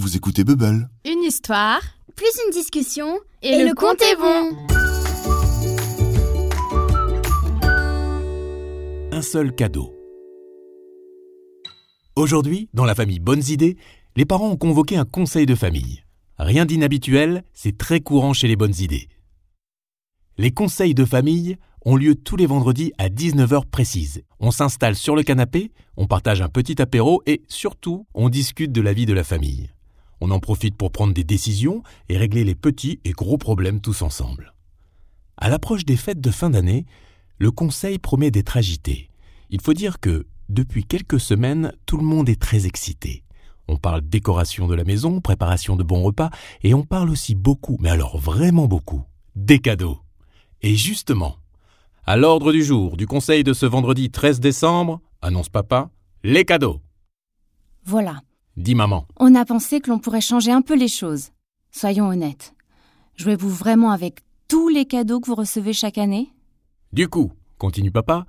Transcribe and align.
Vous 0.00 0.16
écoutez 0.16 0.44
Bubble. 0.44 0.88
Une 1.04 1.22
histoire 1.24 1.82
plus 2.16 2.30
une 2.46 2.52
discussion 2.52 3.18
et, 3.42 3.64
le, 3.64 3.74
compte 3.74 4.00
est 4.00 4.16
bon. 4.16 4.56
Un 9.12 9.20
seul 9.20 9.54
cadeau. 9.54 9.94
Aujourd'hui, 12.16 12.70
dans 12.72 12.86
la 12.86 12.94
famille 12.94 13.20
Bonnes 13.20 13.42
Idées, 13.46 13.76
les 14.16 14.24
parents 14.24 14.48
ont 14.48 14.56
convoqué 14.56 14.96
un 14.96 15.04
conseil 15.04 15.44
de 15.44 15.54
famille. 15.54 16.02
Rien 16.38 16.64
d'inhabituel, 16.64 17.44
c'est 17.52 17.76
très 17.76 18.00
courant 18.00 18.32
chez 18.32 18.48
les 18.48 18.56
Bonnes 18.56 18.80
Idées. 18.80 19.10
Les 20.38 20.50
conseils 20.50 20.94
de 20.94 21.04
famille 21.04 21.58
ont 21.84 21.96
lieu 21.96 22.14
tous 22.14 22.36
les 22.36 22.46
vendredis 22.46 22.94
à 22.96 23.10
19h 23.10 23.66
précises. 23.66 24.22
On 24.38 24.50
s'installe 24.50 24.96
sur 24.96 25.14
le 25.14 25.24
canapé, 25.24 25.72
on 25.98 26.06
partage 26.06 26.40
un 26.40 26.48
petit 26.48 26.80
apéro 26.80 27.22
et 27.26 27.42
surtout, 27.48 28.06
on 28.14 28.30
discute 28.30 28.72
de 28.72 28.80
la 28.80 28.94
vie 28.94 29.04
de 29.04 29.12
la 29.12 29.24
famille. 29.24 29.70
On 30.20 30.30
en 30.30 30.40
profite 30.40 30.76
pour 30.76 30.92
prendre 30.92 31.14
des 31.14 31.24
décisions 31.24 31.82
et 32.08 32.18
régler 32.18 32.44
les 32.44 32.54
petits 32.54 33.00
et 33.04 33.12
gros 33.12 33.38
problèmes 33.38 33.80
tous 33.80 34.02
ensemble. 34.02 34.54
À 35.36 35.48
l'approche 35.48 35.84
des 35.84 35.96
fêtes 35.96 36.20
de 36.20 36.30
fin 36.30 36.50
d'année, 36.50 36.84
le 37.38 37.50
conseil 37.50 37.98
promet 37.98 38.30
d'être 38.30 38.56
agité. 38.56 39.08
Il 39.48 39.60
faut 39.60 39.72
dire 39.72 39.98
que, 39.98 40.26
depuis 40.50 40.84
quelques 40.84 41.20
semaines, 41.20 41.72
tout 41.86 41.96
le 41.96 42.04
monde 42.04 42.28
est 42.28 42.40
très 42.40 42.66
excité. 42.66 43.24
On 43.66 43.76
parle 43.76 44.02
décoration 44.02 44.66
de 44.66 44.74
la 44.74 44.84
maison, 44.84 45.20
préparation 45.20 45.76
de 45.76 45.82
bons 45.82 46.02
repas, 46.02 46.30
et 46.62 46.74
on 46.74 46.82
parle 46.82 47.08
aussi 47.08 47.34
beaucoup, 47.34 47.78
mais 47.80 47.88
alors 47.88 48.18
vraiment 48.18 48.66
beaucoup, 48.66 49.04
des 49.36 49.60
cadeaux. 49.60 50.00
Et 50.60 50.76
justement, 50.76 51.36
à 52.04 52.16
l'ordre 52.16 52.52
du 52.52 52.62
jour 52.62 52.96
du 52.96 53.06
conseil 53.06 53.44
de 53.44 53.52
ce 53.52 53.66
vendredi 53.66 54.10
13 54.10 54.40
décembre, 54.40 55.00
annonce 55.22 55.48
papa, 55.48 55.90
les 56.24 56.44
cadeaux. 56.44 56.80
Voilà, 57.84 58.20
Dit 58.60 58.74
maman. 58.74 59.06
on 59.18 59.34
a 59.36 59.46
pensé 59.46 59.80
que 59.80 59.88
l'on 59.88 59.98
pourrait 59.98 60.20
changer 60.20 60.52
un 60.52 60.60
peu 60.60 60.76
les 60.76 60.86
choses. 60.86 61.30
Soyons 61.70 62.08
honnêtes. 62.08 62.52
Jouez-vous 63.16 63.48
vraiment 63.48 63.90
avec 63.90 64.20
tous 64.48 64.68
les 64.68 64.84
cadeaux 64.84 65.18
que 65.18 65.28
vous 65.28 65.34
recevez 65.34 65.72
chaque 65.72 65.96
année? 65.96 66.28
Du 66.92 67.08
coup, 67.08 67.32
continue 67.56 67.90
papa, 67.90 68.26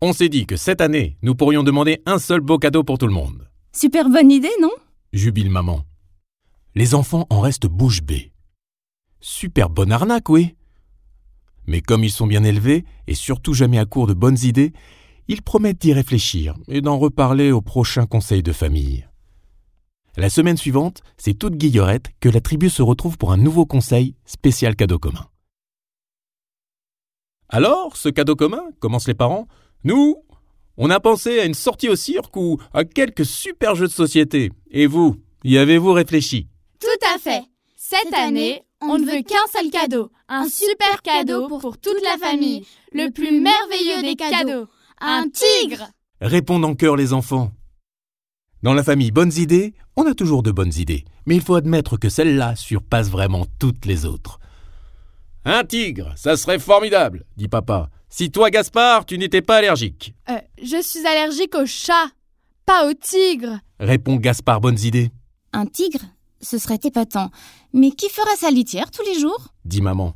on 0.00 0.12
s'est 0.12 0.28
dit 0.28 0.46
que 0.46 0.56
cette 0.56 0.80
année, 0.80 1.16
nous 1.20 1.34
pourrions 1.34 1.64
demander 1.64 2.00
un 2.06 2.20
seul 2.20 2.40
beau 2.42 2.58
cadeau 2.58 2.84
pour 2.84 2.96
tout 2.96 3.08
le 3.08 3.12
monde. 3.12 3.48
Super 3.72 4.08
bonne 4.08 4.30
idée, 4.30 4.52
non? 4.60 4.70
Jubile 5.12 5.50
maman. 5.50 5.82
Les 6.76 6.94
enfants 6.94 7.26
en 7.28 7.40
restent 7.40 7.66
bouche 7.66 8.02
bée. 8.02 8.30
Super 9.20 9.68
bonne 9.68 9.90
arnaque, 9.90 10.28
oui. 10.28 10.54
Mais 11.66 11.80
comme 11.80 12.04
ils 12.04 12.12
sont 12.12 12.28
bien 12.28 12.44
élevés, 12.44 12.84
et 13.08 13.14
surtout 13.14 13.52
jamais 13.52 13.80
à 13.80 13.84
court 13.84 14.06
de 14.06 14.14
bonnes 14.14 14.38
idées, 14.44 14.72
ils 15.26 15.42
promettent 15.42 15.80
d'y 15.80 15.92
réfléchir 15.92 16.54
et 16.68 16.82
d'en 16.82 16.98
reparler 16.98 17.50
au 17.50 17.62
prochain 17.62 18.06
conseil 18.06 18.44
de 18.44 18.52
famille. 18.52 19.08
La 20.18 20.30
semaine 20.30 20.56
suivante, 20.56 21.02
c'est 21.18 21.34
toute 21.34 21.56
guillerette 21.56 22.06
que 22.20 22.30
la 22.30 22.40
tribu 22.40 22.70
se 22.70 22.80
retrouve 22.80 23.18
pour 23.18 23.32
un 23.32 23.36
nouveau 23.36 23.66
conseil 23.66 24.14
spécial 24.24 24.74
cadeau 24.74 24.98
commun. 24.98 25.26
Alors, 27.50 27.98
ce 27.98 28.08
cadeau 28.08 28.34
commun, 28.34 28.62
commencent 28.80 29.08
les 29.08 29.14
parents, 29.14 29.46
nous, 29.84 30.16
on 30.78 30.88
a 30.88 31.00
pensé 31.00 31.38
à 31.38 31.44
une 31.44 31.52
sortie 31.52 31.90
au 31.90 31.96
cirque 31.96 32.34
ou 32.34 32.58
à 32.72 32.84
quelques 32.84 33.26
super 33.26 33.74
jeux 33.74 33.88
de 33.88 33.92
société. 33.92 34.50
Et 34.70 34.86
vous, 34.86 35.16
y 35.44 35.58
avez-vous 35.58 35.92
réfléchi? 35.92 36.48
Tout 36.80 37.06
à 37.14 37.18
fait. 37.18 37.44
Cette 37.76 38.14
année, 38.14 38.62
on 38.80 38.98
ne 38.98 39.04
veut 39.04 39.22
qu'un 39.22 39.46
seul 39.52 39.70
cadeau. 39.70 40.10
Un 40.30 40.48
super 40.48 41.02
cadeau 41.02 41.46
pour 41.46 41.76
toute 41.78 42.02
la 42.02 42.16
famille. 42.16 42.66
Le 42.92 43.10
plus 43.10 43.38
merveilleux 43.38 44.02
des 44.02 44.16
cadeaux. 44.16 44.66
Un 44.98 45.26
tigre 45.28 45.88
Répondent 46.22 46.64
en 46.64 46.74
chœur 46.74 46.96
les 46.96 47.12
enfants. 47.12 47.52
Dans 48.66 48.74
la 48.74 48.82
famille 48.82 49.12
Bonnes 49.12 49.32
Idées, 49.36 49.74
on 49.94 50.06
a 50.06 50.14
toujours 50.14 50.42
de 50.42 50.50
bonnes 50.50 50.72
idées, 50.76 51.04
mais 51.24 51.36
il 51.36 51.40
faut 51.40 51.54
admettre 51.54 51.96
que 51.98 52.08
celle-là 52.08 52.56
surpasse 52.56 53.08
vraiment 53.10 53.46
toutes 53.60 53.86
les 53.86 54.04
autres. 54.04 54.40
Un 55.44 55.62
tigre, 55.62 56.12
ça 56.16 56.36
serait 56.36 56.58
formidable, 56.58 57.26
dit 57.36 57.46
papa. 57.46 57.90
Si 58.08 58.32
toi, 58.32 58.50
Gaspard, 58.50 59.06
tu 59.06 59.18
n'étais 59.18 59.40
pas 59.40 59.58
allergique, 59.58 60.16
Euh, 60.28 60.40
Je 60.60 60.82
suis 60.82 61.06
allergique 61.06 61.54
au 61.54 61.64
chat, 61.64 62.08
pas 62.64 62.90
au 62.90 62.92
tigre. 62.94 63.60
répond 63.78 64.16
Gaspard 64.16 64.60
Bonnes 64.60 64.80
Idées, 64.80 65.12
Un 65.52 65.66
tigre 65.66 66.02
Ce 66.40 66.58
serait 66.58 66.80
épatant. 66.82 67.30
Mais 67.72 67.92
qui 67.92 68.08
fera 68.08 68.34
sa 68.36 68.50
litière 68.50 68.90
tous 68.90 69.04
les 69.04 69.20
jours? 69.20 69.54
Dit 69.64 69.80
maman. 69.80 70.14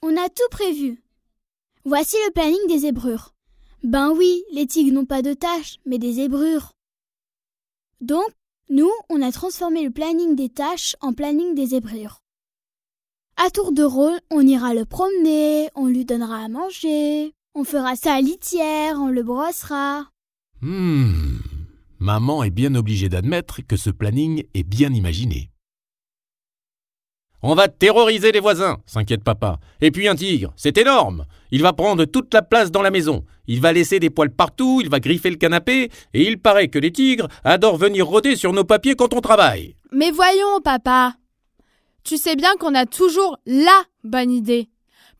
On 0.00 0.16
a 0.16 0.30
tout 0.30 0.48
prévu. 0.50 1.02
Voici 1.84 2.16
le 2.28 2.32
planning 2.32 2.66
des 2.66 2.78
zébrures. 2.78 3.34
Ben 3.84 4.10
oui, 4.16 4.42
les 4.54 4.66
tigres 4.66 4.94
n'ont 4.94 5.04
pas 5.04 5.20
de 5.20 5.34
tâches, 5.34 5.76
mais 5.84 5.98
des 5.98 6.14
zébrures. 6.14 6.72
Donc, 8.00 8.28
nous, 8.70 8.90
on 9.08 9.22
a 9.22 9.32
transformé 9.32 9.82
le 9.84 9.90
planning 9.90 10.36
des 10.36 10.48
tâches 10.48 10.94
en 11.00 11.12
planning 11.12 11.54
des 11.54 11.66
zébrures. 11.66 12.22
À 13.36 13.50
tour 13.50 13.72
de 13.72 13.82
rôle, 13.82 14.18
on 14.30 14.46
ira 14.46 14.74
le 14.74 14.84
promener, 14.84 15.70
on 15.74 15.86
lui 15.86 16.04
donnera 16.04 16.44
à 16.44 16.48
manger, 16.48 17.34
on 17.54 17.64
fera 17.64 17.96
sa 17.96 18.20
litière, 18.20 18.96
on 18.98 19.08
le 19.08 19.22
brossera. 19.22 20.06
Hmm. 20.60 21.38
Maman 21.98 22.42
est 22.42 22.50
bien 22.50 22.74
obligée 22.74 23.08
d'admettre 23.08 23.60
que 23.66 23.76
ce 23.76 23.90
planning 23.90 24.44
est 24.54 24.62
bien 24.62 24.92
imaginé. 24.92 25.50
On 27.42 27.54
va 27.54 27.68
terroriser 27.68 28.32
les 28.32 28.40
voisins, 28.40 28.78
s'inquiète 28.84 29.22
papa. 29.22 29.60
Et 29.80 29.92
puis 29.92 30.08
un 30.08 30.16
tigre, 30.16 30.52
c'est 30.56 30.76
énorme. 30.76 31.24
Il 31.52 31.62
va 31.62 31.72
prendre 31.72 32.04
toute 32.04 32.34
la 32.34 32.42
place 32.42 32.72
dans 32.72 32.82
la 32.82 32.90
maison. 32.90 33.24
Il 33.46 33.60
va 33.60 33.72
laisser 33.72 34.00
des 34.00 34.10
poils 34.10 34.30
partout, 34.34 34.80
il 34.82 34.90
va 34.90 34.98
griffer 34.98 35.30
le 35.30 35.36
canapé, 35.36 35.90
et 36.14 36.26
il 36.26 36.40
paraît 36.40 36.68
que 36.68 36.78
les 36.78 36.92
tigres 36.92 37.28
adorent 37.44 37.76
venir 37.76 38.06
rôder 38.06 38.34
sur 38.34 38.52
nos 38.52 38.64
papiers 38.64 38.96
quand 38.96 39.14
on 39.14 39.20
travaille. 39.20 39.76
Mais 39.92 40.10
voyons, 40.10 40.60
papa. 40.64 41.14
Tu 42.02 42.16
sais 42.16 42.36
bien 42.36 42.54
qu'on 42.58 42.74
a 42.74 42.86
toujours 42.86 43.38
LA 43.46 43.84
bonne 44.02 44.30
idée. 44.30 44.68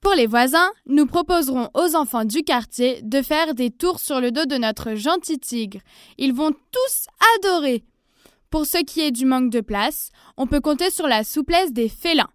Pour 0.00 0.14
les 0.14 0.26
voisins, 0.26 0.70
nous 0.86 1.06
proposerons 1.06 1.70
aux 1.74 1.96
enfants 1.96 2.24
du 2.24 2.42
quartier 2.42 3.00
de 3.02 3.22
faire 3.22 3.54
des 3.54 3.70
tours 3.70 4.00
sur 4.00 4.20
le 4.20 4.30
dos 4.30 4.46
de 4.46 4.56
notre 4.56 4.94
gentil 4.94 5.38
tigre. 5.38 5.80
Ils 6.18 6.32
vont 6.32 6.50
tous 6.50 7.06
adorer. 7.36 7.84
Pour 8.50 8.64
ce 8.64 8.78
qui 8.82 9.00
est 9.00 9.10
du 9.10 9.26
manque 9.26 9.50
de 9.50 9.60
place, 9.60 10.10
on 10.38 10.46
peut 10.46 10.60
compter 10.60 10.90
sur 10.90 11.06
la 11.06 11.22
souplesse 11.22 11.72
des 11.72 11.88
félins. 11.88 12.30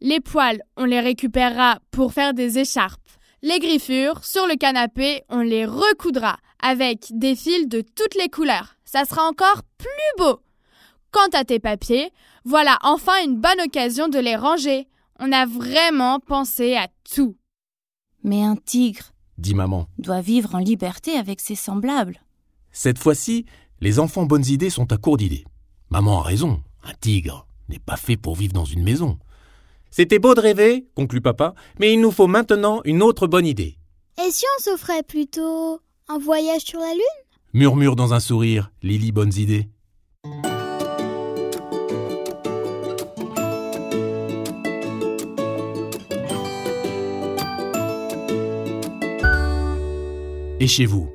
Les 0.00 0.20
poils, 0.20 0.62
on 0.76 0.84
les 0.86 1.00
récupérera 1.00 1.80
pour 1.90 2.14
faire 2.14 2.32
des 2.32 2.58
écharpes. 2.58 3.00
Les 3.42 3.58
griffures, 3.58 4.24
sur 4.24 4.46
le 4.46 4.56
canapé, 4.56 5.22
on 5.28 5.40
les 5.40 5.66
recoudra 5.66 6.38
avec 6.62 7.08
des 7.10 7.36
fils 7.36 7.68
de 7.68 7.82
toutes 7.82 8.14
les 8.14 8.28
couleurs. 8.30 8.76
Ça 8.84 9.04
sera 9.04 9.28
encore 9.28 9.62
plus 9.76 9.88
beau. 10.18 10.40
Quant 11.10 11.28
à 11.32 11.44
tes 11.44 11.58
papiers, 11.58 12.10
voilà 12.44 12.78
enfin 12.82 13.22
une 13.24 13.36
bonne 13.38 13.60
occasion 13.60 14.08
de 14.08 14.18
les 14.18 14.36
ranger. 14.36 14.88
On 15.18 15.32
a 15.32 15.44
vraiment 15.44 16.20
pensé 16.20 16.74
à 16.76 16.88
tout. 17.14 17.36
Mais 18.22 18.42
un 18.42 18.56
tigre 18.56 19.12
Dit 19.36 19.54
maman. 19.54 19.86
doit 19.98 20.20
vivre 20.20 20.54
en 20.54 20.58
liberté 20.58 21.12
avec 21.12 21.40
ses 21.40 21.54
semblables. 21.54 22.22
Cette 22.72 22.98
fois-ci, 22.98 23.44
les 23.80 23.98
enfants 23.98 24.26
bonnes 24.26 24.46
idées 24.46 24.70
sont 24.70 24.92
à 24.92 24.98
court 24.98 25.16
d'idées. 25.16 25.44
Maman 25.92 26.20
a 26.20 26.22
raison, 26.22 26.62
un 26.84 26.94
tigre 27.00 27.48
n'est 27.68 27.80
pas 27.80 27.96
fait 27.96 28.16
pour 28.16 28.36
vivre 28.36 28.52
dans 28.52 28.64
une 28.64 28.84
maison. 28.84 29.18
C'était 29.90 30.20
beau 30.20 30.34
de 30.34 30.40
rêver, 30.40 30.86
conclut 30.94 31.20
papa, 31.20 31.52
mais 31.80 31.92
il 31.92 32.00
nous 32.00 32.12
faut 32.12 32.28
maintenant 32.28 32.80
une 32.84 33.02
autre 33.02 33.26
bonne 33.26 33.44
idée. 33.44 33.76
Et 34.24 34.30
si 34.30 34.44
on 34.56 34.62
s'offrait 34.62 35.02
plutôt 35.02 35.80
un 36.06 36.18
voyage 36.18 36.62
sur 36.62 36.78
la 36.78 36.92
Lune? 36.92 37.02
Murmure 37.54 37.96
dans 37.96 38.14
un 38.14 38.20
sourire 38.20 38.70
Lily 38.84 39.10
bonnes 39.10 39.34
idées. 39.34 39.68
Et 50.60 50.68
chez 50.68 50.86
vous, 50.86 51.10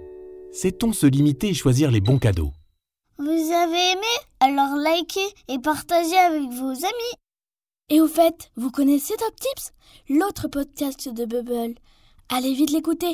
sait-on 0.51 0.91
se 0.91 1.05
limiter 1.05 1.47
et 1.47 1.53
choisir 1.53 1.91
les 1.91 2.01
bons 2.01 2.19
cadeaux? 2.19 2.51
Vous 3.17 3.23
avez 3.53 3.93
aimé? 3.93 4.34
Likez 4.85 5.33
et 5.47 5.57
partagez 5.57 6.17
avec 6.17 6.49
vos 6.51 6.69
amis. 6.69 7.15
Et 7.89 8.01
au 8.01 8.07
fait, 8.07 8.51
vous 8.55 8.69
connaissez 8.69 9.15
Top 9.17 9.35
Tips 9.35 9.71
L'autre 10.09 10.47
podcast 10.47 11.09
de 11.09 11.25
Bubble. 11.25 11.73
Allez 12.29 12.53
vite 12.53 12.69
l'écouter, 12.69 13.13